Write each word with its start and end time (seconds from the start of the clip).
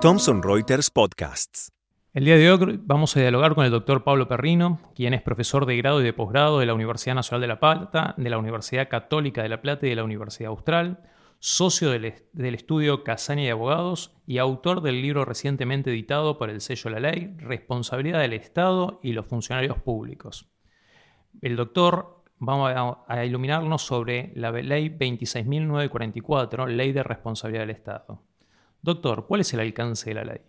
Thomson 0.00 0.42
Reuters 0.42 0.90
Podcasts. 0.90 1.70
El 2.14 2.24
día 2.24 2.36
de 2.38 2.50
hoy 2.50 2.80
vamos 2.82 3.14
a 3.14 3.20
dialogar 3.20 3.54
con 3.54 3.66
el 3.66 3.70
doctor 3.70 4.02
Pablo 4.02 4.26
Perrino, 4.26 4.80
quien 4.94 5.12
es 5.12 5.20
profesor 5.20 5.66
de 5.66 5.76
grado 5.76 6.00
y 6.00 6.04
de 6.04 6.14
posgrado 6.14 6.58
de 6.58 6.64
la 6.64 6.72
Universidad 6.72 7.16
Nacional 7.16 7.42
de 7.42 7.48
La 7.48 7.60
Plata, 7.60 8.14
de 8.16 8.30
la 8.30 8.38
Universidad 8.38 8.88
Católica 8.88 9.42
de 9.42 9.50
La 9.50 9.60
Plata 9.60 9.84
y 9.84 9.90
de 9.90 9.96
la 9.96 10.04
Universidad 10.04 10.48
Austral, 10.48 11.02
socio 11.38 11.90
del, 11.90 12.14
estudio 12.54 13.04
Casani 13.04 13.44
de 13.44 13.50
Abogados 13.50 14.16
y 14.26 14.38
autor 14.38 14.80
del 14.80 15.02
libro 15.02 15.26
recientemente 15.26 15.90
editado 15.90 16.38
por 16.38 16.48
el 16.48 16.62
sello 16.62 16.88
La 16.88 17.00
Ley, 17.00 17.34
Responsabilidad 17.36 18.20
del 18.20 18.32
Estado 18.32 19.00
y 19.02 19.12
los 19.12 19.26
Funcionarios 19.26 19.76
Públicos. 19.82 20.48
El 21.42 21.56
doctor 21.56 22.15
va 22.40 23.04
a 23.06 23.24
iluminarnos 23.24 23.82
sobre 23.82 24.32
la 24.34 24.50
Ley 24.50 24.88
26.944, 24.90 26.66
Ley 26.68 26.92
de 26.92 27.02
Responsabilidad 27.02 27.62
del 27.62 27.70
Estado. 27.70 28.22
Doctor, 28.82 29.26
¿cuál 29.26 29.40
es 29.40 29.52
el 29.54 29.60
alcance 29.60 30.10
de 30.10 30.14
la 30.14 30.24
ley? 30.24 30.40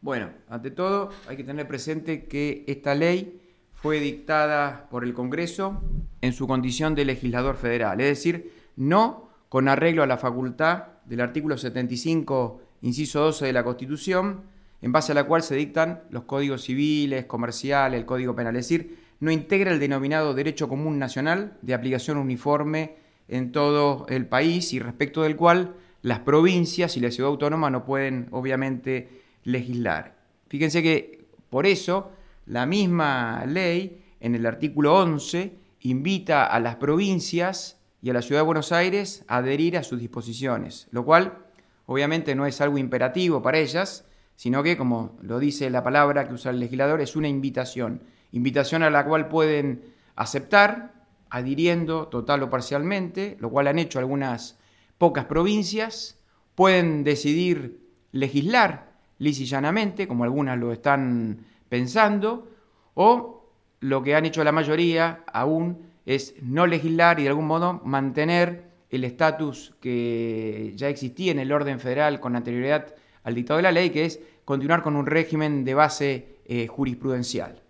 Bueno, 0.00 0.30
ante 0.48 0.70
todo 0.70 1.10
hay 1.28 1.36
que 1.36 1.44
tener 1.44 1.66
presente 1.66 2.26
que 2.26 2.64
esta 2.68 2.94
ley 2.94 3.40
fue 3.72 3.98
dictada 3.98 4.88
por 4.90 5.04
el 5.04 5.14
Congreso 5.14 5.80
en 6.20 6.32
su 6.32 6.46
condición 6.46 6.94
de 6.94 7.04
legislador 7.04 7.56
federal, 7.56 8.00
es 8.00 8.08
decir, 8.08 8.52
no 8.76 9.30
con 9.48 9.68
arreglo 9.68 10.02
a 10.02 10.06
la 10.06 10.16
facultad 10.16 10.84
del 11.06 11.20
artículo 11.20 11.56
75, 11.56 12.60
inciso 12.82 13.20
12 13.20 13.46
de 13.46 13.52
la 13.52 13.64
Constitución, 13.64 14.42
en 14.82 14.92
base 14.92 15.12
a 15.12 15.14
la 15.14 15.24
cual 15.24 15.42
se 15.42 15.56
dictan 15.56 16.02
los 16.10 16.24
códigos 16.24 16.62
civiles, 16.62 17.26
comerciales, 17.26 17.98
el 17.98 18.06
código 18.06 18.34
penal, 18.36 18.54
es 18.56 18.68
decir, 18.68 19.05
no 19.20 19.30
integra 19.30 19.72
el 19.72 19.80
denominado 19.80 20.34
derecho 20.34 20.68
común 20.68 20.98
nacional 20.98 21.56
de 21.62 21.74
aplicación 21.74 22.18
uniforme 22.18 22.96
en 23.28 23.52
todo 23.52 24.06
el 24.08 24.26
país 24.26 24.72
y 24.72 24.78
respecto 24.78 25.22
del 25.22 25.36
cual 25.36 25.74
las 26.02 26.20
provincias 26.20 26.96
y 26.96 27.00
la 27.00 27.10
ciudad 27.10 27.30
autónoma 27.30 27.70
no 27.70 27.84
pueden 27.84 28.28
obviamente 28.30 29.22
legislar. 29.44 30.16
Fíjense 30.48 30.82
que 30.82 31.26
por 31.50 31.66
eso 31.66 32.12
la 32.46 32.66
misma 32.66 33.44
ley 33.46 34.04
en 34.20 34.34
el 34.34 34.46
artículo 34.46 34.94
11 34.94 35.52
invita 35.80 36.44
a 36.46 36.60
las 36.60 36.76
provincias 36.76 37.78
y 38.02 38.10
a 38.10 38.12
la 38.12 38.22
ciudad 38.22 38.42
de 38.42 38.46
Buenos 38.46 38.72
Aires 38.72 39.24
a 39.26 39.38
adherir 39.38 39.76
a 39.76 39.82
sus 39.82 39.98
disposiciones, 39.98 40.86
lo 40.90 41.04
cual 41.04 41.38
obviamente 41.86 42.34
no 42.34 42.46
es 42.46 42.60
algo 42.60 42.78
imperativo 42.78 43.42
para 43.42 43.58
ellas, 43.58 44.04
sino 44.36 44.62
que, 44.62 44.76
como 44.76 45.16
lo 45.22 45.38
dice 45.38 45.70
la 45.70 45.82
palabra 45.82 46.28
que 46.28 46.34
usa 46.34 46.50
el 46.50 46.60
legislador, 46.60 47.00
es 47.00 47.16
una 47.16 47.28
invitación, 47.28 48.02
invitación 48.36 48.82
a 48.82 48.90
la 48.90 49.04
cual 49.04 49.28
pueden 49.28 49.82
aceptar, 50.14 50.92
adhiriendo 51.30 52.08
total 52.08 52.42
o 52.42 52.50
parcialmente, 52.50 53.36
lo 53.40 53.50
cual 53.50 53.66
han 53.66 53.78
hecho 53.78 53.98
algunas 53.98 54.58
pocas 54.98 55.24
provincias, 55.24 56.18
pueden 56.54 57.02
decidir 57.02 57.80
legislar 58.12 58.92
llanamente, 59.18 60.06
como 60.06 60.24
algunas 60.24 60.58
lo 60.58 60.72
están 60.72 61.46
pensando, 61.68 62.48
o 62.94 63.50
lo 63.80 64.02
que 64.02 64.14
han 64.14 64.26
hecho 64.26 64.44
la 64.44 64.52
mayoría 64.52 65.24
aún 65.32 65.78
es 66.04 66.34
no 66.42 66.66
legislar 66.66 67.18
y 67.18 67.24
de 67.24 67.30
algún 67.30 67.46
modo 67.46 67.80
mantener 67.84 68.70
el 68.90 69.04
estatus 69.04 69.74
que 69.80 70.72
ya 70.76 70.88
existía 70.88 71.32
en 71.32 71.38
el 71.38 71.52
orden 71.52 71.80
federal 71.80 72.20
con 72.20 72.36
anterioridad 72.36 72.94
al 73.24 73.34
dictado 73.34 73.56
de 73.56 73.64
la 73.64 73.72
ley, 73.72 73.90
que 73.90 74.04
es 74.04 74.20
continuar 74.44 74.82
con 74.82 74.94
un 74.94 75.06
régimen 75.06 75.64
de 75.64 75.74
base 75.74 76.36
eh, 76.46 76.68
jurisprudencial. 76.68 77.65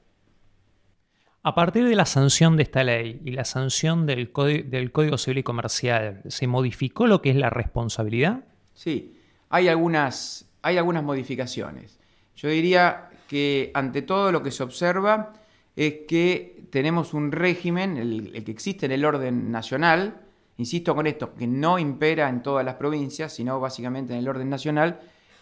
A 1.47 1.55
partir 1.55 1.89
de 1.89 1.95
la 1.95 2.07
sanción 2.07 2.57
de 2.57 2.65
esta 2.65 2.83
ley 2.83 3.21
y 3.25 3.31
la 3.31 3.45
sanción 3.45 4.05
del, 4.05 4.33
del 4.69 4.91
Código 4.91 5.17
Civil 5.17 5.39
y 5.39 5.43
Comercial, 5.45 6.23
¿se 6.27 6.49
modificó 6.49 7.07
lo 7.07 7.23
que 7.23 7.31
es 7.31 7.37
la 7.37 7.51
responsabilidad? 7.51 8.41
Sí, 8.75 9.17
hay 9.49 9.69
algunas 9.69 10.51
hay 10.61 10.77
algunas 10.77 11.05
modificaciones. 11.05 12.01
Yo 12.35 12.49
diría 12.49 13.11
que 13.29 13.71
ante 13.75 14.03
todo 14.03 14.33
lo 14.33 14.43
que 14.43 14.51
se 14.51 14.65
observa 14.65 15.35
es 15.77 15.99
que 16.09 16.65
tenemos 16.71 17.15
un 17.15 17.31
régimen, 17.31 17.97
el, 17.97 18.43
que 18.45 18.51
existe 18.51 18.87
en 18.87 18.91
el 18.91 19.05
orden 19.05 19.53
nacional, 19.53 20.23
insisto 20.57 20.97
con 20.97 21.07
esto, 21.07 21.33
que 21.33 21.47
no 21.47 21.79
impera 21.79 22.29
en 22.29 22.43
todas 22.43 22.65
las 22.65 22.75
provincias, 22.75 23.33
sino 23.33 23.61
básicamente 23.61 24.15
en 24.15 24.19
el 24.19 24.29
orden 24.29 24.51
nacional, 24.51 24.99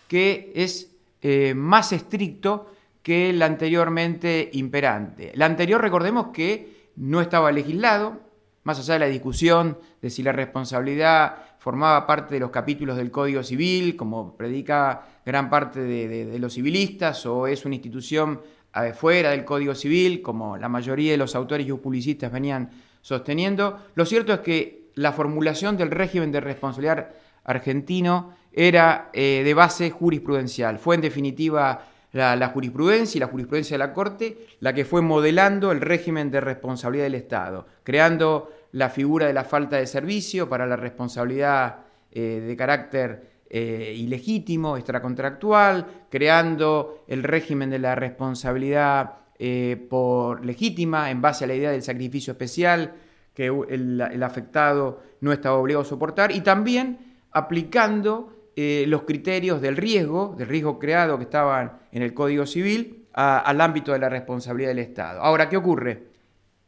que 0.07 0.53
es 0.55 0.95
eh, 1.23 1.55
más 1.55 1.95
estricto 1.95 2.75
que 3.05 3.31
el 3.31 3.43
anteriormente 3.43 4.49
imperante. 4.55 5.31
El 5.35 5.43
anterior, 5.43 5.79
recordemos 5.79 6.29
que 6.33 6.89
no 6.97 7.21
estaba 7.21 7.53
legislado, 7.53 8.19
más 8.63 8.79
allá 8.79 8.95
de 8.95 9.01
la 9.01 9.07
discusión 9.07 9.79
de 10.01 10.09
si 10.09 10.23
la 10.23 10.33
responsabilidad 10.33 11.37
formaba 11.59 12.07
parte 12.07 12.33
de 12.33 12.41
los 12.41 12.51
capítulos 12.51 12.97
del 12.97 13.11
Código 13.11 13.43
Civil, 13.43 13.95
como 13.95 14.35
predica 14.39 15.03
gran 15.25 15.51
parte 15.51 15.81
de, 15.81 16.39
los 16.39 16.55
civilistas, 16.55 17.27
o 17.27 17.47
es 17.47 17.67
una 17.67 17.75
institución 17.75 18.41
eh, 18.75 18.95
fuera 18.95 19.33
del 19.33 19.45
Código 19.45 19.75
Civil, 19.75 20.23
como 20.23 20.57
la 20.57 20.71
mayoría 20.71 21.13
de 21.13 21.19
los 21.19 21.35
autores 21.35 21.69
y 21.69 21.73
publicistas 21.75 22.33
venían 22.33 22.71
sosteniendo. 23.03 23.81
Lo 23.97 24.07
cierto 24.07 24.33
es 24.33 24.41
que 24.41 24.89
la 24.95 25.13
formulación 25.13 25.77
del 25.77 25.91
régimen 25.91 26.33
de 26.33 26.41
responsabilidad 26.41 27.11
argentino 27.45 28.33
era 28.51 29.11
eh, 29.13 29.43
de 29.45 29.53
base 29.53 29.91
jurisprudencial. 29.91 30.79
Fue 30.79 30.95
en 30.95 31.03
definitiva 31.03 31.89
la, 32.15 32.49
jurisprudencia 32.49 33.19
y 33.19 33.21
la 33.21 33.27
jurisprudencia 33.27 33.75
de 33.75 33.79
la 33.79 33.93
Corte 33.93 34.47
la 34.61 34.73
que 34.73 34.85
fue 34.85 35.03
modelando 35.03 35.73
el 35.73 35.81
régimen 35.81 36.31
de 36.31 36.41
responsabilidad 36.41 37.05
del 37.05 37.17
Estado, 37.17 37.67
creando 37.83 38.51
la 38.73 38.89
figura 38.89 39.27
de 39.27 39.33
la 39.33 39.45
falta 39.45 39.77
de 39.77 39.87
servicio 39.87 40.49
para 40.49 40.67
la 40.67 40.77
responsabilidad 40.77 41.81
eh, 42.13 42.43
de 42.47 42.57
carácter 42.57 43.35
eh, 43.51 43.95
ilegítimo, 43.97 44.77
extracontractual, 44.77 46.07
creando 46.09 47.05
el 47.09 47.23
régimen 47.23 47.71
de 47.71 47.79
la 47.79 47.95
responsabilidad 47.95 49.17
eh, 49.39 49.85
por 49.91 50.45
legítima 50.45 51.11
en 51.11 51.21
base 51.21 51.45
a 51.45 51.49
la 51.49 51.55
idea 51.55 51.73
del 51.73 51.83
sacrificio 51.83 52.33
especial 52.33 52.95
que 53.35 53.47
el, 53.47 54.23
afectado 54.23 55.03
no 55.21 55.33
estaba 55.33 55.57
obligado 55.57 55.83
a 55.83 55.89
soportar 55.89 56.31
y 56.31 56.41
también 56.41 56.99
aplicando 57.33 58.34
los 58.57 59.03
criterios 59.03 59.61
del 59.61 59.77
riesgo, 59.77 60.35
del 60.39 60.49
riesgo 60.49 60.79
creado 60.79 61.19
que 61.19 61.25
estaban 61.25 61.79
en 61.93 62.03
el 62.03 62.15
Código 62.15 62.47
Civil, 62.47 63.05
al 63.15 63.61
ámbito 63.61 63.93
de 63.93 63.99
la 63.99 64.09
responsabilidad 64.09 64.71
del 64.71 64.81
Estado. 64.81 65.21
Ahora, 65.21 65.49
¿qué 65.49 65.57
ocurre? 65.57 66.09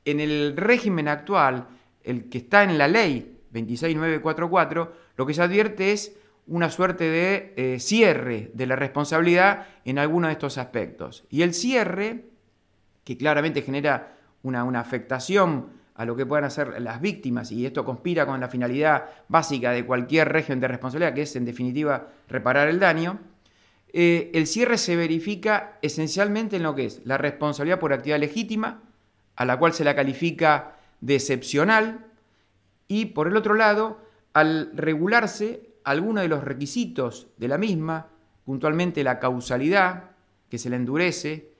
En 0.04 0.20
el 0.20 0.56
régimen 0.56 1.08
actual, 1.08 1.66
el 2.04 2.28
que 2.28 2.38
está 2.38 2.62
en 2.62 2.78
la 2.78 2.86
ley 2.86 3.40
26944, 3.50 4.92
lo 5.16 5.26
que 5.26 5.34
se 5.34 5.42
advierte 5.42 5.92
es 5.92 6.16
una 6.46 6.70
suerte 6.70 7.04
de 7.04 7.54
eh, 7.56 7.80
cierre 7.80 8.50
de 8.54 8.66
la 8.66 8.76
responsabilidad 8.76 9.66
en 9.84 9.98
alguno 9.98 10.28
de 10.28 10.34
estos 10.34 10.58
aspectos. 10.58 11.24
Y 11.28 11.42
el 11.42 11.54
cierre, 11.54 12.26
que 13.02 13.16
claramente 13.16 13.62
genera 13.62 14.16
una, 14.44 14.62
una, 14.62 14.78
afectación 14.78 15.70
a 15.96 16.04
lo 16.04 16.14
que 16.14 16.26
puedan 16.26 16.44
hacer 16.44 16.80
las 16.80 17.00
víctimas, 17.00 17.50
y 17.52 17.64
esto 17.64 17.84
conspira 17.84 18.26
con 18.26 18.40
la 18.40 18.48
finalidad 18.48 19.06
básica 19.28 19.70
de 19.70 19.86
cualquier 19.86 20.28
régimen 20.30 20.60
de 20.60 20.68
responsabilidad, 20.68 21.14
que 21.14 21.22
es 21.22 21.36
en 21.36 21.44
definitiva 21.44 22.08
reparar 22.28 22.68
el 22.68 22.78
daño, 22.78 23.18
eh, 23.92 24.30
el 24.34 24.46
cierre 24.46 24.76
se 24.76 24.94
verifica 24.94 25.78
esencialmente 25.80 26.56
en 26.56 26.64
lo 26.64 26.74
que 26.74 26.84
es 26.84 27.00
la 27.04 27.16
responsabilidad 27.16 27.80
por 27.80 27.92
actividad 27.92 28.18
legítima, 28.18 28.82
a 29.36 29.44
la 29.44 29.58
cual 29.58 29.72
se 29.72 29.84
la 29.84 29.94
califica 29.94 30.76
de 31.00 31.14
excepcional 31.14 32.06
y 32.88 33.06
por 33.06 33.28
el 33.28 33.36
otro 33.36 33.54
lado, 33.54 34.00
al 34.32 34.70
regularse 34.74 35.76
algunos 35.84 36.22
de 36.22 36.28
los 36.28 36.44
requisitos 36.44 37.28
de 37.36 37.48
la 37.48 37.58
misma, 37.58 38.08
puntualmente 38.44 39.02
la 39.02 39.18
causalidad, 39.18 40.10
que 40.50 40.58
se 40.58 40.70
la 40.70 40.76
endurece, 40.76 41.52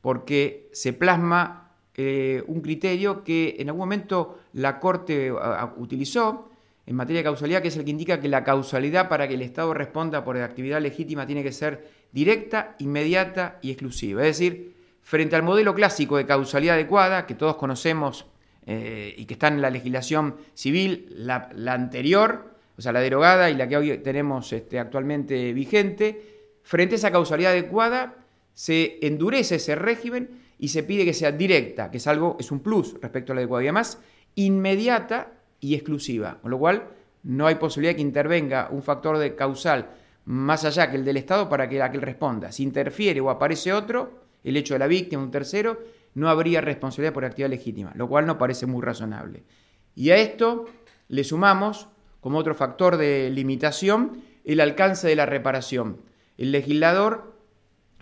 porque 0.00 0.68
se 0.72 0.92
plasma 0.92 1.65
eh, 1.96 2.42
un 2.46 2.60
criterio 2.60 3.24
que 3.24 3.56
en 3.58 3.68
algún 3.68 3.80
momento 3.80 4.40
la 4.52 4.78
Corte 4.78 5.32
utilizó 5.76 6.50
en 6.86 6.94
materia 6.94 7.20
de 7.20 7.24
causalidad, 7.24 7.62
que 7.62 7.68
es 7.68 7.76
el 7.76 7.84
que 7.84 7.90
indica 7.90 8.20
que 8.20 8.28
la 8.28 8.44
causalidad 8.44 9.08
para 9.08 9.26
que 9.26 9.34
el 9.34 9.42
Estado 9.42 9.74
responda 9.74 10.22
por 10.22 10.36
actividad 10.36 10.80
legítima 10.80 11.26
tiene 11.26 11.42
que 11.42 11.52
ser 11.52 11.88
directa, 12.12 12.76
inmediata 12.78 13.58
y 13.60 13.70
exclusiva. 13.70 14.22
Es 14.22 14.38
decir, 14.38 14.74
frente 15.02 15.36
al 15.36 15.42
modelo 15.42 15.74
clásico 15.74 16.16
de 16.16 16.26
causalidad 16.26 16.74
adecuada, 16.74 17.26
que 17.26 17.34
todos 17.34 17.56
conocemos 17.56 18.26
eh, 18.66 19.14
y 19.16 19.24
que 19.24 19.34
está 19.34 19.48
en 19.48 19.62
la 19.62 19.70
legislación 19.70 20.36
civil, 20.54 21.06
la, 21.10 21.50
anterior, 21.68 22.54
o 22.76 22.82
sea, 22.82 22.92
la 22.92 23.00
derogada 23.00 23.50
y 23.50 23.54
la 23.54 23.68
que 23.68 23.76
hoy 23.76 23.98
tenemos 23.98 24.52
este, 24.52 24.78
actualmente 24.78 25.52
vigente, 25.52 26.44
frente 26.62 26.94
a 26.94 26.98
esa 26.98 27.10
causalidad 27.10 27.52
adecuada, 27.52 28.16
se 28.52 28.98
endurece 29.02 29.56
ese 29.56 29.74
régimen 29.74 30.45
y 30.58 30.68
se 30.68 30.82
pide 30.82 31.04
que 31.04 31.14
sea 31.14 31.32
directa, 31.32 31.90
que 31.90 31.98
es 31.98 32.06
algo, 32.06 32.36
es 32.40 32.50
un 32.50 32.60
plus 32.60 32.94
respecto 33.00 33.32
a 33.32 33.34
la 33.34 33.40
adecuada, 33.40 33.64
y 33.64 33.66
además 33.66 34.00
inmediata 34.34 35.32
y 35.60 35.74
exclusiva, 35.74 36.38
con 36.40 36.50
lo 36.50 36.58
cual 36.58 36.88
no 37.22 37.46
hay 37.46 37.56
posibilidad 37.56 37.92
de 37.92 37.96
que 37.96 38.02
intervenga 38.02 38.68
un 38.70 38.82
factor 38.82 39.18
de 39.18 39.34
causal 39.34 39.90
más 40.26 40.64
allá 40.64 40.90
que 40.90 40.96
el 40.96 41.04
del 41.04 41.16
Estado 41.16 41.48
para 41.48 41.68
que, 41.68 41.76
que 41.76 41.96
él 41.96 42.02
responda. 42.02 42.52
Si 42.52 42.62
interfiere 42.62 43.20
o 43.20 43.30
aparece 43.30 43.72
otro, 43.72 44.24
el 44.44 44.56
hecho 44.56 44.74
de 44.74 44.78
la 44.78 44.86
víctima, 44.86 45.22
un 45.22 45.30
tercero, 45.30 45.78
no 46.14 46.28
habría 46.28 46.60
responsabilidad 46.60 47.12
por 47.12 47.24
actividad 47.24 47.50
legítima, 47.50 47.92
lo 47.94 48.08
cual 48.08 48.26
no 48.26 48.38
parece 48.38 48.66
muy 48.66 48.82
razonable. 48.82 49.44
Y 49.94 50.10
a 50.10 50.16
esto 50.16 50.66
le 51.08 51.24
sumamos 51.24 51.88
como 52.20 52.38
otro 52.38 52.54
factor 52.54 52.96
de 52.96 53.30
limitación 53.30 54.22
el 54.44 54.60
alcance 54.60 55.08
de 55.08 55.16
la 55.16 55.26
reparación. 55.26 56.00
El 56.38 56.52
legislador 56.52 57.34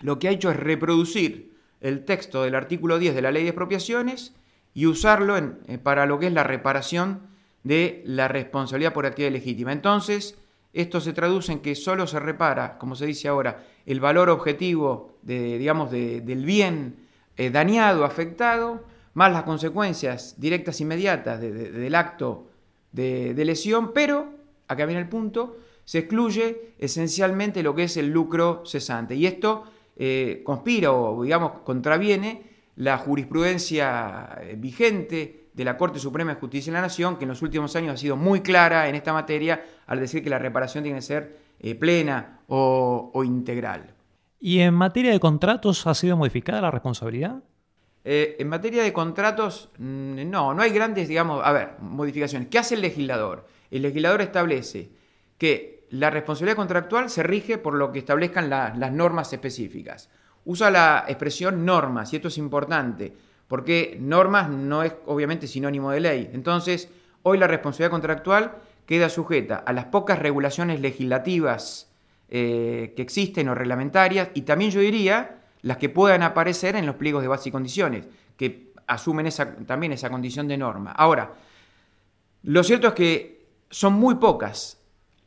lo 0.01 0.19
que 0.19 0.27
ha 0.27 0.31
hecho 0.31 0.51
es 0.51 0.57
reproducir 0.57 1.54
el 1.81 2.05
texto 2.05 2.43
del 2.43 2.55
artículo 2.55 2.99
10 2.99 3.15
de 3.15 3.21
la 3.21 3.31
ley 3.31 3.43
de 3.43 3.49
expropiaciones 3.49 4.33
y 4.73 4.85
usarlo 4.85 5.37
eh, 5.37 5.77
para 5.81 6.05
lo 6.05 6.19
que 6.19 6.27
es 6.27 6.33
la 6.33 6.43
reparación 6.43 7.21
de 7.63 8.03
la 8.05 8.27
responsabilidad 8.27 8.93
por 8.93 9.05
actividad 9.05 9.31
legítima. 9.31 9.71
Entonces, 9.71 10.37
esto 10.73 10.99
se 10.99 11.13
traduce 11.13 11.51
en 11.51 11.59
que 11.59 11.73
solo 11.73 12.05
se 12.05 12.19
repara, 12.19 12.77
como 12.77 12.95
se 12.95 13.05
dice 13.05 13.27
ahora, 13.27 13.63
el 13.85 13.99
valor 13.99 14.29
objetivo 14.29 15.17
de, 15.21 15.57
digamos, 15.57 15.89
del 15.89 16.45
bien 16.45 16.97
eh, 17.37 17.49
dañado, 17.49 18.03
afectado, 18.03 18.83
más 19.13 19.31
las 19.31 19.43
consecuencias 19.43 20.35
directas 20.37 20.81
inmediatas 20.81 21.39
del 21.39 21.95
acto 21.95 22.49
de, 22.91 23.45
lesión, 23.45 23.93
pero, 23.93 24.33
acá 24.67 24.85
viene 24.85 25.01
el 25.01 25.07
punto, 25.07 25.57
se 25.85 25.99
excluye 25.99 26.73
esencialmente 26.77 27.63
lo 27.63 27.73
que 27.75 27.83
es 27.83 27.95
el 27.97 28.09
lucro 28.09 28.63
cesante. 28.65 29.15
Y 29.15 29.25
esto 29.25 29.63
eh, 29.95 30.41
conspira 30.43 30.91
o, 30.91 31.23
digamos, 31.23 31.61
contraviene 31.63 32.55
la 32.75 32.97
jurisprudencia 32.97 34.37
eh, 34.41 34.55
vigente 34.57 35.45
de 35.53 35.63
la 35.63 35.77
Corte 35.77 35.99
Suprema 35.99 36.33
de 36.33 36.39
Justicia 36.39 36.71
de 36.71 36.77
la 36.77 36.81
Nación, 36.81 37.17
que 37.17 37.23
en 37.23 37.29
los 37.29 37.41
últimos 37.41 37.75
años 37.75 37.93
ha 37.93 37.97
sido 37.97 38.17
muy 38.17 38.41
clara 38.41 38.89
en 38.89 38.95
esta 38.95 39.13
materia 39.13 39.63
al 39.87 39.99
decir 39.99 40.23
que 40.23 40.29
la 40.29 40.39
reparación 40.39 40.83
tiene 40.83 40.99
que 40.99 41.03
ser 41.03 41.37
eh, 41.59 41.75
plena 41.75 42.41
o, 42.47 43.23
integral. 43.23 43.93
¿Y 44.39 44.59
en 44.59 44.73
materia 44.73 45.11
de 45.11 45.19
contratos 45.19 45.87
ha 45.87 45.93
sido 45.93 46.17
modificada 46.17 46.61
la 46.61 46.71
responsabilidad? 46.71 47.41
Eh, 48.03 48.35
en 48.37 48.49
materia 48.49 48.83
de 48.83 48.91
contratos, 48.91 49.69
mm, 49.77 50.29
no, 50.29 50.53
no 50.53 50.61
hay 50.61 50.71
grandes, 50.71 51.07
digamos, 51.07 51.41
a 51.43 51.51
ver, 51.53 51.79
modificaciones. 51.79 52.49
¿Qué 52.49 52.59
hace 52.59 52.75
el 52.75 52.81
legislador? 52.81 53.47
El 53.71 53.81
legislador 53.83 54.21
establece 54.21 54.91
que 55.37 55.84
la 55.99 56.09
responsabilidad 56.09 56.57
contractual 56.57 57.09
se 57.09 57.23
rige 57.23 57.57
por 57.57 57.75
lo 57.75 57.91
que 57.91 57.99
establezcan 57.99 58.49
las 58.49 58.91
normas 58.91 59.31
específicas. 59.33 60.09
Usa 60.45 60.69
la 60.69 61.05
expresión 61.07 61.65
normas, 61.65 62.11
y 62.11 62.17
esto 62.17 62.27
es 62.27 62.37
importante, 62.37 63.13
porque 63.47 63.97
normas 63.99 64.49
no 64.49 64.83
es 64.83 64.93
obviamente 65.05 65.47
sinónimo 65.47 65.91
de 65.91 65.99
ley. 65.99 66.29
Entonces, 66.33 66.89
hoy 67.23 67.37
la 67.37 67.47
responsabilidad 67.47 67.91
contractual 67.91 68.51
queda 68.85 69.09
sujeta 69.09 69.57
a 69.57 69.73
las 69.73 69.85
pocas 69.85 70.19
regulaciones 70.19 70.79
legislativas 70.79 71.91
eh, 72.29 72.93
que 72.95 73.01
existen 73.01 73.49
o 73.49 73.55
reglamentarias 73.55 74.29
y 74.33 74.41
también 74.41 74.71
yo 74.71 74.79
diría 74.79 75.37
las 75.61 75.77
que 75.77 75.89
puedan 75.89 76.21
aparecer 76.23 76.75
en 76.75 76.85
los 76.85 76.95
pliegos 76.95 77.21
de 77.21 77.27
base 77.27 77.49
y 77.49 77.51
condiciones, 77.51 78.07
que 78.37 78.71
asumen 78.87 79.27
esa, 79.27 79.55
también 79.55 79.93
esa 79.93 80.09
condición 80.09 80.47
de 80.47 80.57
norma. 80.57 80.91
Ahora, 80.91 81.33
lo 82.43 82.63
cierto 82.63 82.89
es 82.89 82.93
que 82.93 83.45
son 83.69 83.93
muy 83.93 84.15
pocas 84.15 84.74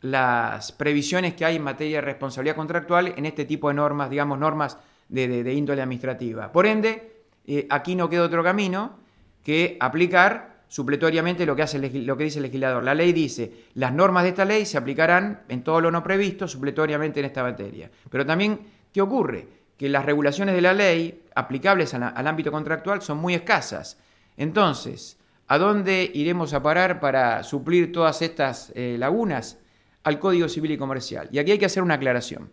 las 0.01 0.73
previsiones 0.73 1.35
que 1.35 1.45
hay 1.45 1.57
en 1.57 1.63
materia 1.63 1.99
de 1.99 2.03
responsabilidad 2.03 2.57
contractual 2.57 3.15
en 3.17 3.27
este 3.27 3.45
tipo 3.45 3.69
de 3.69 3.75
normas, 3.75 4.11
digamos, 4.11 4.39
normas 4.39 4.79
de 5.09 5.55
índole 5.55 5.83
administrativa. 5.83 6.53
Por 6.53 6.67
ende, 6.67 7.19
eh, 7.51 7.67
aquí 7.71 7.95
no 7.95 8.11
queda 8.11 8.25
otro 8.25 8.45
camino 8.45 8.99
que 9.43 9.79
aplicar 9.81 10.59
supletoriamente 10.69 11.47
lo 11.47 11.57
que, 11.57 11.63
hace 11.63 11.79
lo 11.79 12.15
que 12.15 12.25
dice 12.25 12.41
el 12.41 12.43
legislador. 12.43 12.85
La 12.85 12.95
ley 12.95 13.15
dice, 13.15 13.65
las 13.73 13.91
normas 13.91 14.25
de 14.25 14.29
esta 14.29 14.45
ley 14.45 14.67
se 14.67 14.77
aplicarán 14.77 15.45
en 15.49 15.65
todo 15.65 15.81
lo 15.81 15.91
no 15.91 16.03
previsto 16.03 16.47
supletoriamente 16.47 17.21
en 17.21 17.27
esta 17.27 17.43
materia. 17.43 17.91
Pero 18.11 18.27
también, 18.27 18.61
¿qué 18.93 19.01
ocurre? 19.01 19.49
Que 19.79 19.89
las 19.89 20.05
regulaciones 20.05 20.55
de 20.55 20.61
la 20.61 20.75
ley 20.75 21.23
aplicables 21.35 21.95
al, 21.95 22.27
ámbito 22.27 22.53
contractual 22.53 23.01
son 23.01 23.17
muy 23.17 23.33
escasas. 23.33 23.99
Entonces, 24.37 25.17
¿a 25.47 25.57
dónde 25.57 26.11
iremos 26.13 26.53
a 26.53 26.63
parar 26.63 27.01
para 27.01 27.45
suplir 27.45 27.93
todas 27.93 28.21
estas 28.21 28.73
eh, 28.75 28.97
lagunas? 28.99 29.59
Al 30.05 30.19
Código 30.19 30.49
Civil 30.49 30.73
y 30.73 30.79
Comercial. 30.79 31.29
Y 31.33 31.39
aquí 31.39 31.53
hay 31.53 31.59
que 31.59 31.67
hacer 31.67 31.83
una 31.83 31.95
aclaración. 31.95 32.51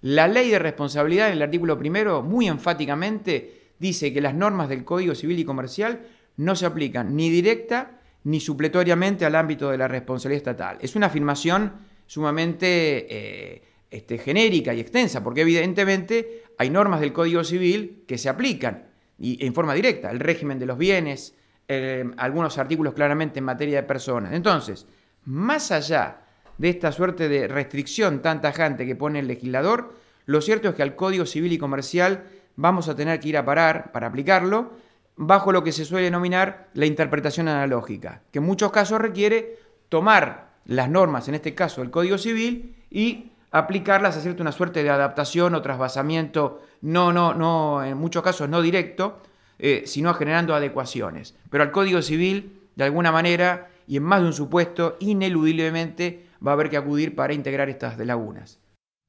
La 0.00 0.28
ley 0.28 0.50
de 0.50 0.58
responsabilidad 0.58 1.28
en 1.28 1.34
el 1.34 1.42
artículo 1.42 1.78
primero, 1.78 2.22
muy 2.22 2.46
enfáticamente, 2.46 3.72
dice 3.78 4.12
que 4.12 4.20
las 4.20 4.34
normas 4.34 4.68
del 4.68 4.84
Código 4.84 5.14
Civil 5.14 5.38
y 5.38 5.44
Comercial 5.44 6.06
no 6.36 6.56
se 6.56 6.66
aplican 6.66 7.16
ni 7.16 7.30
directa 7.30 8.00
ni 8.24 8.40
supletoriamente 8.40 9.24
al 9.24 9.34
ámbito 9.34 9.70
de 9.70 9.78
la 9.78 9.88
responsabilidad 9.88 10.48
estatal. 10.48 10.78
Es 10.80 10.96
una 10.96 11.06
afirmación 11.06 11.72
sumamente 12.06 13.06
eh, 13.08 13.62
este, 13.90 14.18
genérica 14.18 14.74
y 14.74 14.80
extensa, 14.80 15.22
porque 15.22 15.42
evidentemente 15.42 16.42
hay 16.58 16.70
normas 16.70 17.00
del 17.00 17.12
Código 17.12 17.44
Civil 17.44 18.04
que 18.06 18.18
se 18.18 18.28
aplican 18.28 18.88
y, 19.18 19.44
en 19.44 19.54
forma 19.54 19.74
directa, 19.74 20.10
el 20.10 20.20
régimen 20.20 20.58
de 20.58 20.66
los 20.66 20.78
bienes, 20.78 21.34
eh, 21.68 22.04
algunos 22.16 22.58
artículos 22.58 22.94
claramente 22.94 23.38
en 23.38 23.44
materia 23.44 23.76
de 23.76 23.86
personas. 23.86 24.32
Entonces, 24.32 24.86
más 25.24 25.70
allá 25.70 26.23
de 26.58 26.68
esta 26.68 26.92
suerte 26.92 27.28
de 27.28 27.48
restricción 27.48 28.22
tan 28.22 28.40
tajante 28.40 28.86
que 28.86 28.96
pone 28.96 29.18
el 29.18 29.26
legislador, 29.26 29.94
lo 30.26 30.40
cierto 30.40 30.68
es 30.68 30.74
que 30.74 30.82
al 30.82 30.96
Código 30.96 31.26
Civil 31.26 31.52
y 31.52 31.58
Comercial 31.58 32.24
vamos 32.56 32.88
a 32.88 32.96
tener 32.96 33.20
que 33.20 33.28
ir 33.28 33.36
a 33.36 33.44
parar 33.44 33.92
para 33.92 34.06
aplicarlo 34.06 34.72
bajo 35.16 35.52
lo 35.52 35.62
que 35.62 35.72
se 35.72 35.84
suele 35.84 36.04
denominar 36.04 36.68
la 36.74 36.86
interpretación 36.86 37.48
analógica, 37.48 38.22
que 38.32 38.38
en 38.38 38.44
muchos 38.44 38.72
casos 38.72 39.00
requiere 39.00 39.58
tomar 39.88 40.54
las 40.64 40.88
normas, 40.88 41.28
en 41.28 41.34
este 41.34 41.54
caso 41.54 41.82
el 41.82 41.90
Código 41.90 42.18
Civil, 42.18 42.74
y 42.90 43.32
aplicarlas, 43.50 44.16
hacerte 44.16 44.42
una 44.42 44.50
suerte 44.50 44.82
de 44.82 44.90
adaptación 44.90 45.54
o 45.54 45.62
trasvasamiento, 45.62 46.62
no, 46.80 47.12
no, 47.12 47.34
no, 47.34 47.84
en 47.84 47.96
muchos 47.96 48.22
casos 48.22 48.48
no 48.48 48.62
directo, 48.62 49.20
eh, 49.58 49.84
sino 49.86 50.12
generando 50.14 50.54
adecuaciones. 50.54 51.36
Pero 51.50 51.62
al 51.62 51.70
Código 51.70 52.02
Civil, 52.02 52.60
de 52.74 52.84
alguna 52.84 53.12
manera, 53.12 53.68
y 53.86 53.96
en 53.96 54.02
más 54.02 54.20
de 54.20 54.26
un 54.26 54.32
supuesto, 54.32 54.96
ineludiblemente 55.00 56.26
va 56.44 56.52
a 56.52 56.54
haber 56.54 56.70
que 56.70 56.76
acudir 56.76 57.14
para 57.14 57.34
integrar 57.34 57.68
estas 57.68 57.98
lagunas. 57.98 58.60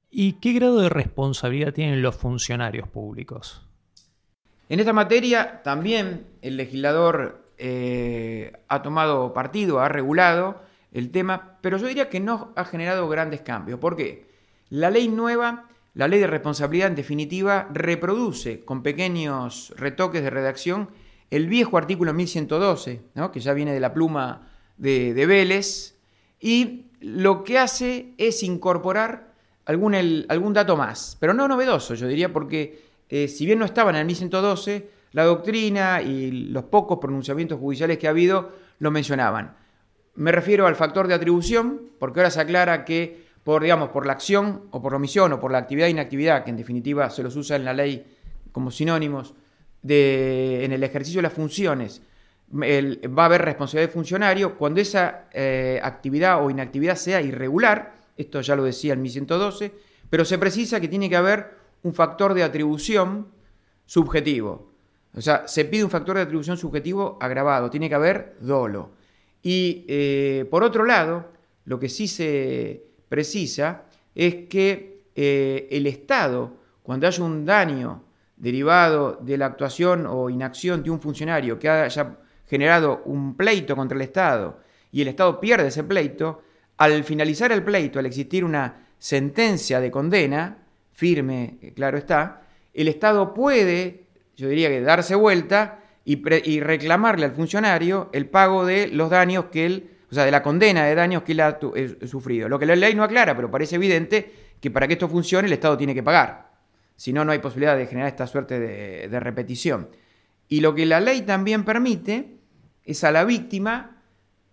¿Y 0.10 0.34
qué 0.34 0.54
grado 0.54 0.80
de 0.80 0.90
responsabilidad 0.90 1.74
tienen 1.74 2.02
los 2.02 2.16
funcionarios 2.16 2.88
públicos? 2.88 3.66
En 4.70 4.80
esta 4.80 4.94
materia 4.94 5.62
también 5.64 6.26
el 6.42 6.58
legislador 6.58 7.52
eh, 7.58 8.54
ha 8.68 8.82
tomado 8.82 9.34
partido, 9.34 9.80
ha 9.80 9.90
regulado 9.90 10.62
el 10.92 11.12
tema, 11.12 11.58
pero 11.62 11.78
yo 11.78 11.88
diría 11.88 12.10
que 12.10 12.20
no 12.20 12.54
ha 12.56 12.66
generado 12.66 13.08
grandes 13.10 13.42
cambios. 13.42 13.80
¿Por 13.80 13.96
qué? 13.96 14.26
La 14.70 14.90
ley 14.90 15.08
nueva, 15.08 15.70
la 15.94 16.08
ley 16.08 16.20
de 16.20 16.28
responsabilidad 16.28 16.88
en 16.88 16.96
definitiva, 16.96 17.68
reproduce 17.72 18.64
con 18.66 18.82
pequeños 18.82 19.74
retoques 19.78 20.24
de 20.24 20.30
redacción 20.30 20.90
el 21.30 21.48
viejo 21.48 21.78
artículo 21.78 22.14
1112, 22.14 23.02
que 23.34 23.40
ya 23.40 23.54
viene 23.54 23.74
de 23.74 23.80
la 23.80 23.94
pluma 23.94 24.48
de, 24.78 25.26
Vélez, 25.26 25.96
y 26.40 26.86
lo 27.00 27.44
que 27.44 27.58
hace 27.58 28.14
es 28.18 28.44
incorporar 28.44 29.34
algún, 29.66 29.96
algún 30.28 30.54
dato 30.54 30.76
más, 30.76 31.18
pero 31.20 31.34
no 31.34 31.48
novedoso, 31.48 31.96
yo 31.96 32.08
diría, 32.08 32.32
porque 32.32 32.84
eh, 33.10 33.28
si 33.28 33.46
bien 33.46 33.60
no 33.60 33.66
estaba 33.66 33.90
en 33.92 33.98
el 33.98 34.06
1112, 34.06 34.90
la 35.12 35.24
doctrina 35.24 36.02
y 36.02 36.32
los 36.32 36.66
pocos 36.66 37.00
pronunciamientos 37.00 37.60
judiciales 37.60 37.98
que 37.98 38.08
ha 38.08 38.12
habido 38.12 38.52
lo 38.80 38.92
mencionaban. 38.92 39.56
Me 40.16 40.32
refiero 40.32 40.68
al 40.68 40.76
factor 40.76 41.08
de 41.08 41.14
atribución, 41.14 41.82
porque 42.00 42.20
ahora 42.20 42.32
se 42.32 42.42
aclara 42.42 42.86
que 42.86 43.26
por, 43.46 43.62
digamos, 43.62 43.90
por 43.90 44.06
la 44.06 44.14
acción 44.14 44.64
o 44.72 44.82
por 44.82 44.92
la 44.92 44.98
omisión 44.98 45.32
o 45.34 45.40
por 45.40 45.52
la 45.52 45.60
actividad 45.60 45.88
e 45.88 45.92
inactividad, 45.92 46.44
que 46.44 46.50
en 46.50 46.58
definitiva 46.58 47.10
se 47.10 47.22
los 47.22 47.36
usa 47.36 47.56
en 47.56 47.64
la 47.64 47.74
ley 47.74 48.06
como 48.52 48.72
sinónimos, 48.72 49.36
de, 49.84 50.66
en 50.66 50.72
el 50.72 50.84
ejercicio 50.84 51.20
de 51.20 51.24
las 51.24 51.34
funciones, 51.34 52.02
va 52.52 53.24
a 53.24 53.26
haber 53.26 53.42
responsabilidad 53.42 53.90
de 53.90 53.94
funcionario 53.94 54.58
cuando 54.58 54.80
esa 54.80 55.28
eh, 55.34 55.80
actividad 55.84 56.44
o 56.44 56.50
inactividad 56.50 56.96
sea 56.96 57.22
irregular, 57.22 57.96
esto 58.18 58.42
ya 58.42 58.56
lo 58.56 58.64
decía 58.64 58.94
el 58.94 59.00
1112, 59.00 59.72
pero 60.10 60.24
se 60.26 60.38
precisa 60.38 60.80
que 60.80 60.88
tiene 60.88 61.10
que 61.10 61.16
haber 61.16 61.58
un 61.84 61.94
factor 61.94 62.34
de 62.34 62.44
atribución 62.44 63.28
subjetivo. 63.86 64.72
O 65.16 65.22
sea, 65.22 65.48
se 65.48 65.66
pide 65.66 65.84
un 65.84 65.90
factor 65.90 66.18
de 66.18 66.24
atribución 66.24 66.58
subjetivo 66.58 67.18
agravado, 67.22 67.70
tiene 67.70 67.90
que 67.90 67.96
haber 67.96 68.36
dolo. 68.40 68.92
Y 69.42 69.86
eh, 69.88 70.48
por 70.50 70.64
otro 70.64 70.86
lado, 70.86 71.32
lo 71.66 71.80
que 71.80 71.90
sí 71.90 72.08
se 72.08 72.84
precisa 73.10 73.84
es 74.14 74.48
que 74.48 75.04
eh, 75.16 75.68
el 75.72 75.88
Estado, 75.88 76.58
cuando 76.84 77.08
haya 77.08 77.24
un 77.24 77.46
daño 77.46 78.04
derivado 78.38 79.20
de 79.22 79.38
la 79.38 79.46
actuación 79.46 80.06
o 80.08 80.30
inacción 80.30 80.84
de 80.84 80.90
un 80.90 81.00
funcionario 81.00 81.58
que 81.58 81.70
haya 81.70 82.18
generado 82.48 83.02
un 83.06 83.36
pleito 83.36 83.76
contra 83.76 83.96
el 83.96 84.02
Estado 84.02 84.60
y 84.92 85.02
el 85.02 85.10
Estado 85.10 85.42
pierde 85.42 85.68
ese 85.68 85.84
pleito, 85.84 86.42
al 86.78 87.04
finalizar 87.04 87.52
el 87.52 87.64
pleito, 87.64 88.00
al 88.00 88.06
existir 88.06 88.46
una 88.46 88.88
sentencia 88.98 89.80
de 89.80 89.92
condena, 89.92 90.60
firme, 90.94 91.58
eh, 91.62 91.74
claro 91.74 91.98
está, 91.98 92.44
el 92.74 92.88
Estado 92.88 93.34
puede, 93.34 94.06
yo 94.38 94.48
diría 94.48 94.70
que 94.70 94.82
darse 94.82 95.16
vuelta 95.16 95.80
y, 96.06 96.22
reclamarle 96.60 97.26
al 97.26 97.34
funcionario 97.34 98.10
el 98.14 98.28
pago 98.28 98.66
de 98.66 98.88
los 98.88 99.10
daños 99.10 99.46
que 99.46 99.66
él, 99.66 99.90
o 100.12 100.14
sea, 100.14 100.24
de 100.24 100.32
la 100.32 100.44
condena 100.44 100.86
de 100.86 100.96
daños 100.96 101.24
que 101.24 101.32
él 101.32 101.42
ha 101.42 101.60
sufrido. 102.06 102.48
Lo 102.48 102.60
que 102.60 102.66
la 102.66 102.76
ley 102.76 102.94
no 102.94 103.04
aclara, 103.04 103.36
pero 103.36 103.50
parece 103.50 103.76
evidente 103.76 104.32
que 104.62 104.72
para 104.72 104.88
que 104.88 104.94
esto 104.94 105.10
funcione 105.10 105.48
el 105.48 105.54
Estado 105.54 105.78
tiene 105.78 105.94
que 105.94 106.04
pagar. 106.04 106.52
Si 106.96 107.12
no, 107.12 107.26
no 107.26 107.32
hay 107.32 107.40
posibilidad 107.40 107.76
de 107.76 107.88
generar 107.88 108.08
esta 108.08 108.28
suerte 108.28 108.60
de 108.60 109.20
repetición. 109.20 109.90
Y 110.48 110.62
lo 110.62 110.76
que 110.76 110.86
la 110.86 111.00
ley 111.00 111.24
también 111.24 111.66
permite 111.66 112.35
es 112.86 113.04
a 113.04 113.12
la 113.12 113.24
víctima 113.26 114.02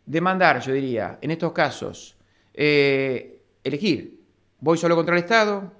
demandar, 0.06 0.60
yo 0.60 0.72
diría, 0.72 1.18
en 1.20 1.30
estos 1.30 1.52
casos, 1.52 2.16
eh, 2.54 3.42
elegir, 3.62 4.20
voy 4.60 4.78
solo 4.78 4.96
contra 4.96 5.14
el 5.14 5.22
Estado, 5.22 5.72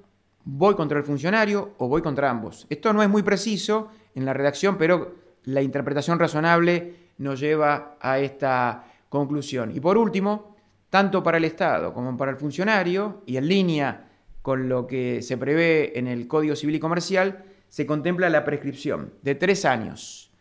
voy 0.45 0.75
contra 0.75 0.99
el 0.99 1.05
funcionario 1.05 1.75
o 1.79 1.89
voy 1.89 2.03
contra 2.03 2.31
ambos. 2.31 2.67
Esto 2.69 2.93
no 2.93 3.03
es 3.03 3.09
muy 3.09 3.23
preciso 3.23 3.91
en 4.15 4.25
la 4.25 4.33
redacción, 4.33 4.77
pero 4.77 5.15
la 5.45 5.63
interpretación 5.63 6.19
razonable 6.19 6.95
nos 7.19 7.41
lleva 7.41 7.97
a 8.01 8.19
esta 8.19 8.85
conclusión. 9.09 9.75
Y 9.75 9.81
por 9.81 9.99
último, 9.99 10.57
tanto 10.91 11.23
para 11.23 11.39
el 11.39 11.45
Estado 11.45 11.93
como 11.93 12.17
para 12.17 12.31
el 12.31 12.37
funcionario, 12.37 13.23
y 13.27 13.37
en 13.37 13.49
línea 13.49 14.09
con 14.43 14.69
lo 14.69 14.87
que 14.87 15.23
se 15.23 15.39
prevé 15.39 15.99
en 15.99 16.09
el 16.09 16.27
Código 16.27 16.57
Civil 16.57 16.77
y 16.77 16.81
Comercial, 16.81 17.45
se 17.69 17.87
contempla 17.87 18.29
la 18.29 18.45
prescripción 18.45 19.15
de 19.23 19.35
tres 19.35 19.65
años, 19.65 20.32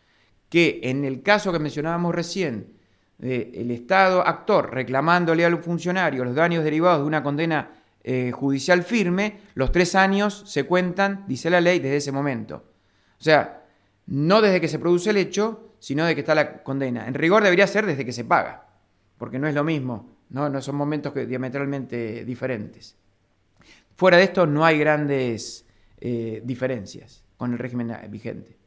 que 0.52 0.80
en 0.82 1.06
el 1.06 1.22
caso 1.22 1.50
que 1.50 1.58
mencionábamos 1.58 2.14
recién, 2.14 2.74
el 3.18 3.70
Estado 3.70 4.20
actor 4.20 4.70
reclamándole 4.70 5.46
al 5.46 5.56
funcionario 5.62 6.26
los 6.26 6.34
daños 6.34 6.62
derivados 6.62 7.00
de 7.00 7.06
una 7.06 7.22
condena 7.22 7.70
eh, 8.04 8.32
judicial 8.32 8.82
firme, 8.82 9.38
los 9.54 9.72
tres 9.72 9.94
años 9.94 10.42
se 10.44 10.64
cuentan, 10.64 11.24
dice 11.26 11.48
la 11.48 11.62
ley, 11.62 11.78
desde 11.78 11.96
ese 11.96 12.12
momento. 12.12 12.64
O 13.18 13.22
sea, 13.22 13.64
no 14.08 14.42
desde 14.42 14.60
que 14.60 14.68
se 14.68 14.78
produce 14.78 15.08
el 15.08 15.16
hecho, 15.16 15.72
sino 15.78 16.04
de 16.04 16.14
que 16.14 16.20
está 16.20 16.34
la 16.34 16.62
condena. 16.62 17.08
En 17.08 17.14
rigor 17.14 17.42
debería 17.42 17.66
ser 17.66 17.86
desde 17.86 18.04
que 18.04 18.12
se 18.12 18.26
paga, 18.26 18.66
porque 19.16 19.38
no 19.38 19.48
es 19.48 19.54
lo 19.54 19.64
mismo, 19.64 20.10
no, 20.28 20.50
no 20.50 20.60
son 20.60 20.76
momentos 20.76 21.14
que, 21.14 21.24
diametralmente 21.24 22.26
diferentes. 22.26 22.94
Fuera 23.96 24.18
de 24.18 24.24
esto 24.24 24.46
no 24.46 24.66
hay 24.66 24.78
grandes 24.78 25.64
eh, 25.98 26.42
diferencias 26.44 27.24
con 27.38 27.54
el 27.54 27.58
régimen 27.58 27.96
vigente. 28.10 28.61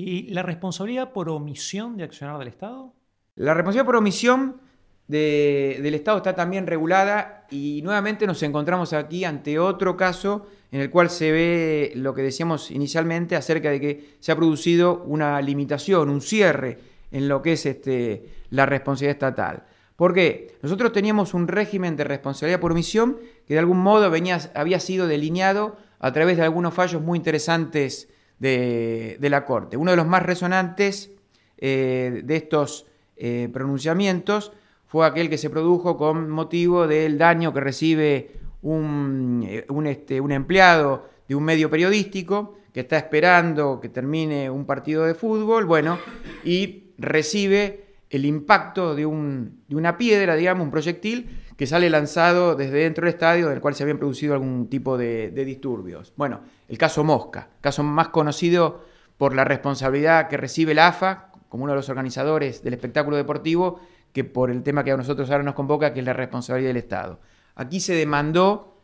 ¿Y 0.00 0.28
la 0.28 0.44
responsabilidad 0.44 1.12
por 1.12 1.28
omisión 1.28 1.96
de 1.96 2.04
accionar 2.04 2.38
del 2.38 2.46
Estado? 2.46 2.92
La 3.34 3.52
responsabilidad 3.52 3.84
por 3.84 3.96
omisión 3.96 4.60
del 5.08 5.92
Estado 5.92 6.18
está 6.18 6.36
también 6.36 6.68
regulada 6.68 7.48
y 7.50 7.80
nuevamente 7.82 8.24
nos 8.24 8.40
encontramos 8.44 8.92
aquí 8.92 9.24
ante 9.24 9.58
otro 9.58 9.96
caso 9.96 10.46
en 10.70 10.82
el 10.82 10.90
cual 10.90 11.10
se 11.10 11.32
ve 11.32 11.92
lo 11.96 12.14
que 12.14 12.22
decíamos 12.22 12.70
inicialmente 12.70 13.34
acerca 13.34 13.70
de 13.70 13.80
que 13.80 14.14
se 14.20 14.30
ha 14.30 14.36
producido 14.36 15.02
una 15.02 15.42
limitación, 15.42 16.10
un 16.10 16.20
cierre 16.20 16.78
en 17.10 17.26
lo 17.26 17.42
que 17.42 17.54
es 17.54 17.66
este, 17.66 18.24
la 18.50 18.66
responsabilidad 18.66 19.16
estatal. 19.16 19.64
Porque 19.96 20.58
nosotros 20.62 20.92
teníamos 20.92 21.34
un 21.34 21.48
régimen 21.48 21.96
de 21.96 22.04
responsabilidad 22.04 22.60
por 22.60 22.70
omisión 22.70 23.18
que 23.48 23.54
de 23.54 23.58
algún 23.58 23.78
modo 23.78 24.08
venía, 24.12 24.38
había 24.54 24.78
sido 24.78 25.08
delineado 25.08 25.76
a 25.98 26.12
través 26.12 26.36
de 26.36 26.44
algunos 26.44 26.72
fallos 26.72 27.02
muy 27.02 27.16
interesantes 27.16 28.08
de, 28.38 29.18
la 29.20 29.44
Corte. 29.44 29.76
Uno 29.76 29.90
de 29.90 29.96
los 29.96 30.06
más 30.06 30.22
resonantes 30.22 31.10
eh, 31.56 32.22
de 32.24 32.36
estos 32.36 32.86
eh, 33.16 33.48
pronunciamientos 33.52 34.52
fue 34.86 35.06
aquel 35.06 35.28
que 35.28 35.38
se 35.38 35.50
produjo 35.50 35.96
con 35.96 36.30
motivo 36.30 36.86
del 36.86 37.18
daño 37.18 37.52
que 37.52 37.60
recibe 37.60 38.30
un, 38.62 39.44
eh, 39.46 39.66
este, 39.86 40.20
un, 40.20 40.32
empleado 40.32 41.08
de 41.28 41.34
un 41.34 41.44
medio 41.44 41.68
periodístico 41.68 42.58
que 42.72 42.80
está 42.80 42.96
esperando 42.96 43.80
que 43.80 43.88
termine 43.88 44.50
un 44.50 44.64
partido 44.64 45.04
de 45.04 45.14
fútbol, 45.14 45.64
bueno, 45.66 45.98
y 46.44 46.92
recibe 46.98 47.86
el 48.10 48.24
impacto 48.24 48.94
de, 48.94 49.04
un, 49.04 49.62
de 49.68 49.76
una 49.76 49.98
piedra, 49.98 50.36
digamos, 50.36 50.64
un 50.64 50.70
proyectil 50.70 51.28
que 51.58 51.66
sale 51.66 51.90
lanzado 51.90 52.54
desde 52.54 52.78
dentro 52.78 53.04
del 53.04 53.12
estadio, 53.12 53.48
en 53.48 53.52
el 53.52 53.60
cual 53.60 53.74
se 53.74 53.82
habían 53.82 53.98
producido 53.98 54.32
algún 54.32 54.70
tipo 54.70 54.96
de, 54.96 55.30
de 55.30 55.44
disturbios. 55.44 56.14
Bueno, 56.16 56.40
el 56.68 56.78
caso 56.78 57.04
Mosca, 57.04 57.50
caso 57.60 57.82
más 57.82 58.08
conocido 58.08 58.82
por 59.18 59.34
la 59.34 59.44
responsabilidad 59.44 60.28
que 60.28 60.38
recibe 60.38 60.72
la 60.72 60.88
AFA 60.88 61.32
como 61.50 61.64
uno 61.64 61.72
de 61.72 61.76
los 61.76 61.88
organizadores 61.90 62.62
del 62.62 62.74
espectáculo 62.74 63.16
deportivo 63.16 63.80
que 64.12 64.24
por 64.24 64.50
el 64.50 64.62
tema 64.62 64.84
que 64.84 64.92
a 64.92 64.96
nosotros 64.96 65.30
ahora 65.30 65.44
nos 65.44 65.54
convoca, 65.54 65.92
que 65.92 66.00
es 66.00 66.06
la 66.06 66.12
responsabilidad 66.12 66.70
del 66.70 66.78
Estado. 66.78 67.20
Aquí 67.54 67.80
se 67.80 67.94
demandó, 67.94 68.78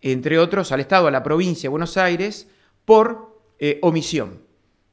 entre 0.00 0.38
otros, 0.38 0.72
al 0.72 0.80
Estado, 0.80 1.08
a 1.08 1.10
la 1.10 1.22
provincia 1.22 1.68
de 1.68 1.70
Buenos 1.70 1.96
Aires, 1.96 2.48
por 2.84 3.38
eh, 3.58 3.78
omisión, 3.82 4.42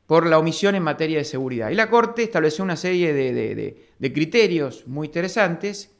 por 0.05 0.25
la 0.25 0.39
omisión 0.39 0.75
en 0.75 0.83
materia 0.83 1.19
de 1.19 1.23
seguridad. 1.23 1.69
Y 1.69 1.75
la 1.75 1.89
Corte 1.89 2.23
estableció 2.23 2.63
una 2.63 2.75
serie 2.75 3.13
de, 3.13 4.11
criterios 4.13 4.87
muy 4.87 5.07
interesantes, 5.07 5.95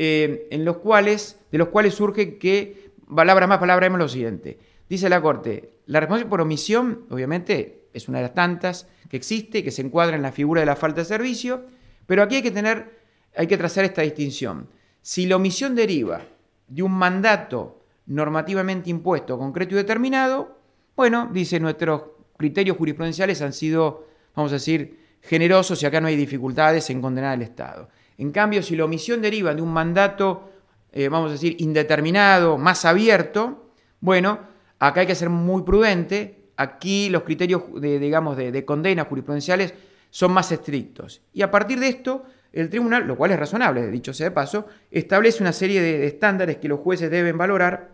eh, 0.00 0.46
en 0.50 0.64
los 0.64 0.78
cuales, 0.78 1.40
de 1.50 1.58
los 1.58 1.68
cuales 1.68 1.94
surge 1.94 2.38
que, 2.38 2.92
palabra 3.14 3.46
más, 3.46 3.58
palabra 3.58 3.90
menos, 3.90 4.04
lo 4.04 4.08
siguiente. 4.08 4.58
Dice 4.88 5.08
la 5.08 5.20
Corte, 5.20 5.72
la 5.86 6.00
responsabilidad 6.00 6.30
por 6.30 6.40
omisión, 6.40 7.04
obviamente, 7.10 7.88
es 7.92 8.08
una 8.08 8.18
de 8.18 8.22
las 8.22 8.34
tantas 8.34 8.86
que 9.10 9.16
existe, 9.16 9.64
que 9.64 9.72
se 9.72 9.82
encuadra 9.82 10.16
en 10.16 10.22
la 10.22 10.32
figura 10.32 10.60
de 10.60 10.66
la 10.66 10.76
falta 10.76 11.00
de 11.00 11.04
servicio, 11.04 11.66
pero 12.06 12.22
aquí 12.22 12.36
hay 12.36 12.42
que 12.42 12.52
tener 12.52 12.96
hay 13.36 13.46
que 13.46 13.58
trazar 13.58 13.84
esta 13.84 14.02
distinción. 14.02 14.68
Si 15.02 15.26
la 15.26 15.36
omisión 15.36 15.74
deriva 15.74 16.22
de 16.66 16.82
un 16.82 16.92
mandato 16.92 17.84
normativamente 18.06 18.90
impuesto, 18.90 19.38
concreto 19.38 19.74
y 19.74 19.78
determinado, 19.78 20.58
bueno, 20.96 21.30
dice, 21.32 21.60
nuestros 21.60 22.02
criterios 22.36 22.76
jurisprudenciales 22.76 23.40
han 23.42 23.52
sido, 23.52 24.06
vamos 24.34 24.52
a 24.52 24.56
decir, 24.56 25.18
generosos 25.22 25.82
y 25.82 25.86
acá 25.86 26.00
no 26.00 26.08
hay 26.08 26.16
dificultades 26.16 26.88
en 26.90 27.00
condenar 27.00 27.34
al 27.34 27.42
Estado. 27.42 27.88
En 28.18 28.32
cambio, 28.32 28.62
si 28.62 28.76
la 28.76 28.84
omisión 28.84 29.22
deriva 29.22 29.54
de 29.54 29.62
un 29.62 29.72
mandato, 29.72 30.50
eh, 30.92 31.08
vamos 31.08 31.30
a 31.30 31.32
decir, 31.32 31.56
indeterminado, 31.60 32.58
más 32.58 32.84
abierto, 32.84 33.72
bueno, 34.00 34.40
acá 34.78 35.00
hay 35.00 35.06
que 35.06 35.14
ser 35.14 35.30
muy 35.30 35.62
prudente. 35.62 36.50
Aquí 36.56 37.08
los 37.08 37.22
criterios, 37.22 37.62
de, 37.80 37.98
digamos, 37.98 38.36
de, 38.36 38.50
de 38.50 38.64
condena 38.64 39.04
jurisprudenciales 39.04 39.72
son 40.10 40.32
más 40.32 40.50
estrictos. 40.52 41.22
Y 41.32 41.42
a 41.42 41.50
partir 41.50 41.78
de 41.78 41.88
esto, 41.88 42.24
el 42.52 42.70
tribunal, 42.70 43.06
lo 43.06 43.16
cual 43.16 43.30
es 43.30 43.38
razonable, 43.38 43.86
dicho 43.88 44.12
sea 44.12 44.28
de 44.28 44.34
paso, 44.34 44.66
establece 44.90 45.42
una 45.42 45.52
serie 45.52 45.80
de, 45.80 46.06
estándares 46.06 46.56
que 46.56 46.68
los 46.68 46.80
jueces 46.80 47.10
deben 47.10 47.38
valorar 47.38 47.90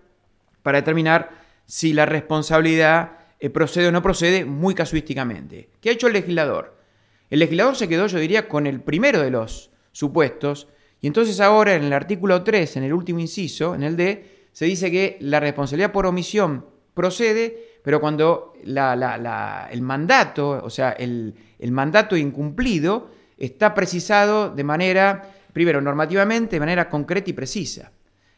para 0.62 0.78
determinar 0.78 1.30
si 1.66 1.92
la 1.92 2.06
responsabilidad 2.06 3.18
eh, 3.40 3.50
procede 3.50 3.88
o 3.88 3.92
no 3.92 4.02
procede 4.02 4.44
muy 4.44 4.74
casuísticamente. 4.74 5.70
¿Qué 5.80 5.90
ha 5.90 5.92
hecho 5.92 6.06
el 6.06 6.12
legislador? 6.12 6.78
El 7.30 7.40
legislador 7.40 7.76
se 7.76 7.88
quedó, 7.88 8.06
yo 8.06 8.18
diría, 8.18 8.48
con 8.48 8.66
el 8.66 8.80
primero 8.80 9.20
de 9.20 9.30
los 9.30 9.70
supuestos, 9.94 10.68
y 11.00 11.06
entonces 11.06 11.40
ahora 11.40 11.74
en 11.74 11.84
el 11.84 11.92
artículo 11.92 12.42
3, 12.42 12.78
en 12.78 12.82
el 12.82 12.92
último 12.92 13.20
inciso, 13.20 13.74
en 13.74 13.82
el 13.82 13.96
D, 13.96 14.48
se 14.52 14.64
dice 14.64 14.90
que 14.90 15.16
la 15.20 15.40
responsabilidad 15.40 15.92
por 15.92 16.06
omisión 16.06 16.66
procede, 16.94 17.78
pero 17.82 18.00
cuando 18.00 18.54
el 18.64 19.82
mandato, 19.82 20.60
o 20.62 20.70
sea, 20.70 20.92
el, 20.92 21.34
el 21.58 21.72
mandato 21.72 22.16
incumplido, 22.16 23.10
está 23.36 23.74
precisado 23.74 24.50
de 24.50 24.64
manera, 24.64 25.30
primero, 25.52 25.80
normativamente, 25.80 26.56
de 26.56 26.60
manera 26.60 26.88
concreta 26.88 27.30
y 27.30 27.34
precisa. 27.34 27.92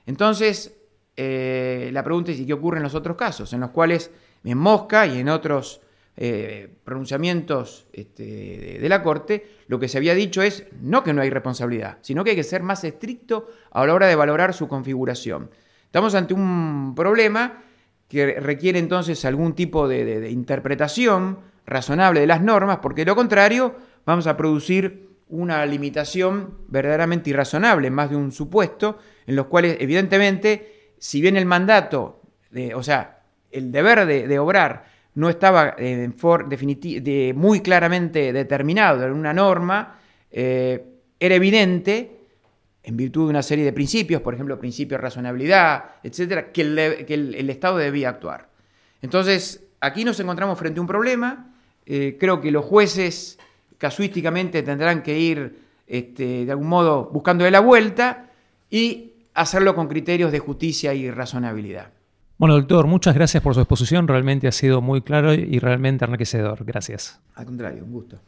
Entonces, 0.07 0.77
eh, 1.17 1.91
la 1.93 2.03
pregunta 2.03 2.33
es, 2.33 2.41
¿y 2.41 2.47
qué 2.47 2.53
ocurre 2.53 2.79
en 2.79 2.83
los 2.83 2.95
otros 2.95 3.17
casos? 3.17 3.53
En 3.53 3.61
los 3.61 3.71
cuales, 3.71 4.11
en 4.45 4.59
Mosca 4.59 5.07
y 5.07 5.21
en 5.21 5.29
otros 5.29 5.81
eh, 6.17 6.75
pronunciamientos 6.85 7.87
este, 7.93 8.79
de, 8.81 8.89
la 8.89 9.03
Corte, 9.03 9.47
lo 9.69 9.79
que 9.79 9.89
se 9.89 9.99
había 9.99 10.15
dicho 10.15 10.43
es 10.43 10.65
no 10.81 11.05
que 11.05 11.13
no 11.13 11.23
hay 11.23 11.31
responsabilidad, 11.31 11.99
sino 12.03 12.25
que 12.25 12.31
hay 12.31 12.37
que 12.37 12.45
ser 12.45 12.63
más 12.63 12.85
estricto 12.85 13.51
a 13.71 13.87
la 13.87 13.95
hora 13.95 14.07
de 14.07 14.17
valorar 14.17 14.55
su 14.55 14.69
configuración. 14.69 15.51
Estamos 15.85 16.15
ante 16.15 16.35
un 16.35 16.95
problema 16.95 17.63
que 18.09 18.41
requiere 18.41 18.79
entonces 18.79 19.25
algún 19.25 19.55
tipo 19.55 19.89
de 19.89 20.31
interpretación 20.31 21.39
razonable 21.67 22.21
de 22.21 22.27
las 22.27 22.43
normas, 22.43 22.79
porque 22.81 23.03
de 23.03 23.07
lo 23.07 23.17
contrario 23.17 23.75
vamos 24.05 24.27
a 24.27 24.37
producir 24.37 25.07
una 25.29 25.67
limitación 25.67 26.59
verdaderamente 26.69 27.31
irrazonable, 27.31 27.91
más 27.91 28.11
de 28.11 28.17
un 28.17 28.33
supuesto, 28.33 28.99
en 29.27 29.37
los 29.37 29.47
cuales 29.47 29.77
evidentemente, 29.81 30.93
si 30.99 31.21
bien 31.21 31.37
el 31.37 31.47
mandato, 31.47 32.23
o 32.75 32.83
sea, 32.83 33.25
el 33.51 33.73
deber 33.73 34.07
de, 34.07 34.39
obrar 34.39 34.85
no 35.17 35.31
estaba 35.31 35.75
eh, 35.79 37.33
muy 37.35 37.61
claramente 37.61 38.33
determinado 38.33 39.05
en 39.07 39.13
una 39.13 39.33
norma, 39.33 39.99
eh, 40.31 40.85
era 41.19 41.35
evidente, 41.35 42.21
en 42.83 42.97
virtud 42.97 43.25
de 43.25 43.31
una 43.31 43.43
serie 43.43 43.65
de 43.65 43.73
principios, 43.73 44.21
por 44.21 44.35
ejemplo, 44.35 44.59
principio 44.59 44.99
de 44.99 45.03
razonabilidad, 45.03 45.85
etcétera, 46.03 46.53
que 46.53 46.61
el, 46.61 47.51
Estado 47.51 47.79
debía 47.79 48.11
actuar. 48.11 48.51
Entonces, 49.01 49.65
aquí 49.81 50.05
nos 50.05 50.21
encontramos 50.21 50.59
frente 50.59 50.79
a 50.79 50.83
un 50.83 50.87
problema. 50.87 51.55
Eh, 51.87 52.17
creo 52.21 52.41
que 52.41 52.51
los 52.51 52.65
jueces 52.65 53.39
casuísticamente 53.79 54.63
tendrán 54.63 55.03
que 55.03 55.19
ir 55.19 55.59
este, 55.87 56.45
de 56.45 56.51
algún 56.51 56.69
modo 56.69 57.09
buscando 57.11 57.49
la 57.51 57.61
vuelta 57.61 58.31
y 58.69 59.15
hacerlo 59.33 59.75
con 59.75 59.89
criterios 59.89 60.31
de 60.31 60.41
justicia 60.41 60.93
y 60.93 61.11
razonabilidad. 61.11 61.96
Bueno, 62.38 62.55
doctor, 62.55 62.87
muchas 62.87 63.14
gracias 63.14 63.43
por 63.43 63.55
su 63.55 63.61
exposición. 63.61 64.07
Realmente 64.09 64.47
ha 64.47 64.52
sido 64.52 64.83
muy 64.83 65.00
claro 65.00 65.33
y 65.33 65.59
realmente 65.59 66.05
enriquecedor. 66.05 66.64
Gracias. 66.64 67.19
Al 67.35 67.47
contrario, 67.47 67.85
un 67.85 67.93
gusto. 67.93 68.21